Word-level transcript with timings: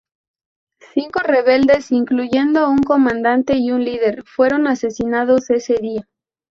Cinco 0.95 1.19
rebeldes, 1.19 1.91
incluyendo 1.91 2.67
un 2.71 2.79
comandante 2.81 3.57
y 3.57 3.69
un 3.69 3.85
líder, 3.85 4.23
fueron 4.25 4.65
asesinados 4.65 5.51
ese 5.51 5.75
día. 5.75 6.07